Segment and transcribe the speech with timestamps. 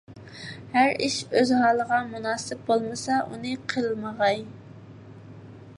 [0.75, 4.45] ھەر ئىش ئۆز ھالىغا مۇناسىپ بولمىسا، ئۇنى قىلمىغاي.